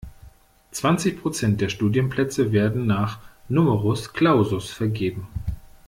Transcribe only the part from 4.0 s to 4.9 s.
Clausus